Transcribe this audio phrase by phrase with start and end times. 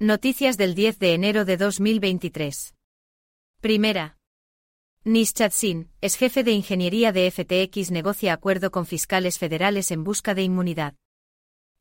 [0.00, 2.76] Noticias del 10 de enero de 2023.
[3.60, 4.16] Primera.
[5.02, 10.36] Nishad Sin, es jefe de ingeniería de FTX, negocia acuerdo con fiscales federales en busca
[10.36, 10.94] de inmunidad.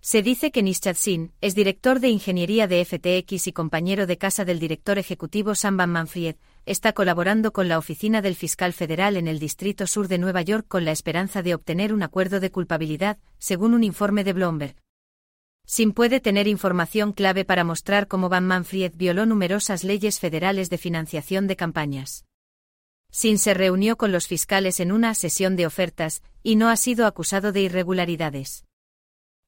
[0.01, 4.45] Se dice que Nishad Sin, es director de ingeniería de FTX y compañero de casa
[4.45, 9.37] del director ejecutivo Sam Manfred, está colaborando con la oficina del fiscal federal en el
[9.37, 13.75] Distrito Sur de Nueva York con la esperanza de obtener un acuerdo de culpabilidad, según
[13.75, 14.86] un informe de Bloomberg.
[15.69, 20.77] Sin puede tener información clave para mostrar cómo Van Manfred violó numerosas leyes federales de
[20.77, 22.25] financiación de campañas.
[23.11, 27.05] Sin se reunió con los fiscales en una sesión de ofertas, y no ha sido
[27.05, 28.63] acusado de irregularidades.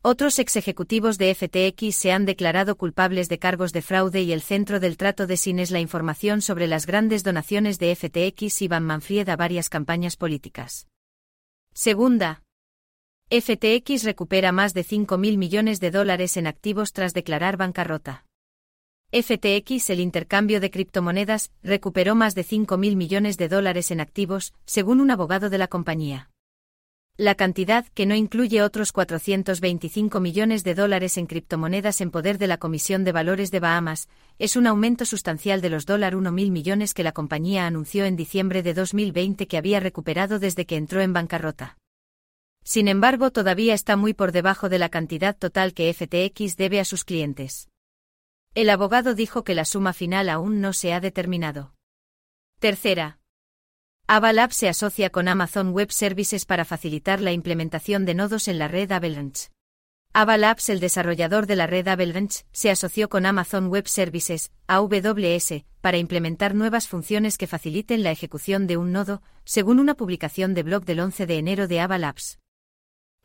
[0.02, 4.42] Otros ex ejecutivos de FTX se han declarado culpables de cargos de fraude y el
[4.42, 8.68] centro del trato de Sin es la información sobre las grandes donaciones de FTX y
[8.68, 10.88] Van Manfred a varias campañas políticas.
[11.74, 12.44] Segunda.
[13.32, 18.26] FTX recupera más de 5.000 millones de dólares en activos tras declarar bancarrota.
[19.12, 25.00] FTX, el intercambio de criptomonedas, recuperó más de 5.000 millones de dólares en activos, según
[25.00, 26.32] un abogado de la compañía.
[27.18, 32.48] La cantidad, que no incluye otros 425 millones de dólares en criptomonedas en poder de
[32.48, 36.96] la Comisión de Valores de Bahamas, es un aumento sustancial de los dólar 1.000 millones
[36.96, 41.14] que la compañía anunció en diciembre de 2020 que había recuperado desde que entró en
[41.14, 41.78] bancarrota.
[42.70, 46.86] Sin embargo, todavía está muy por debajo de la cantidad total que FTX debe a
[46.86, 47.68] sus clientes.
[48.54, 51.74] El abogado dijo que la suma final aún no se ha determinado.
[52.60, 53.18] Tercera,
[54.06, 58.68] Avalab se asocia con Amazon Web Services para facilitar la implementación de nodos en la
[58.68, 59.50] red Avalanche.
[60.14, 65.98] Avalabs, el desarrollador de la red Avalanche, se asoció con Amazon Web Services, AWS, para
[65.98, 70.86] implementar nuevas funciones que faciliten la ejecución de un nodo, según una publicación de blog
[70.86, 72.38] del 11 de enero de Avalabs.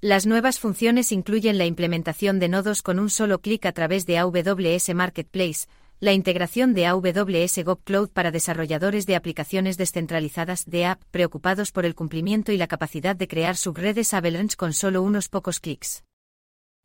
[0.05, 4.19] Las nuevas funciones incluyen la implementación de nodos con un solo clic a través de
[4.19, 5.67] AWS Marketplace,
[5.99, 11.95] la integración de AWS Cloud para desarrolladores de aplicaciones descentralizadas de app preocupados por el
[11.95, 16.05] cumplimiento y la capacidad de crear subredes Avalanche con solo unos pocos clics.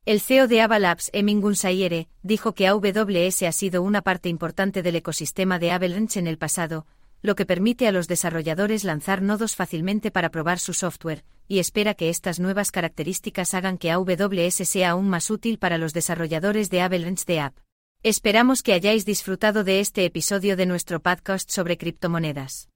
[0.05, 4.95] El CEO de Avalabs, Emin Gunsayere, dijo que AWS ha sido una parte importante del
[4.95, 6.87] ecosistema de Avalanche en el pasado,
[7.21, 11.95] lo que permite a los desarrolladores lanzar nodos fácilmente para probar su software, y espera
[11.95, 16.81] que estas nuevas características hagan que AWS sea aún más útil para los desarrolladores de
[16.81, 17.57] Avalanche de app.
[18.03, 22.69] Esperamos que hayáis disfrutado de este episodio de nuestro podcast sobre criptomonedas.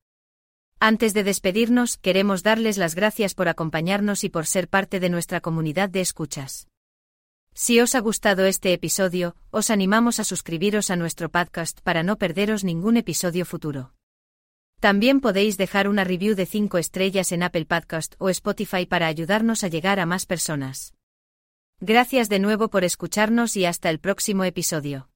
[0.79, 5.39] Antes de despedirnos, queremos darles las gracias por acompañarnos y por ser parte de nuestra
[5.39, 6.67] comunidad de escuchas.
[7.53, 12.17] Si os ha gustado este episodio, os animamos a suscribiros a nuestro podcast para no
[12.17, 13.93] perderos ningún episodio futuro.
[14.83, 19.63] También podéis dejar una review de 5 estrellas en Apple Podcast o Spotify para ayudarnos
[19.63, 20.93] a llegar a más personas.
[21.79, 25.07] Gracias de nuevo por escucharnos y hasta el próximo episodio.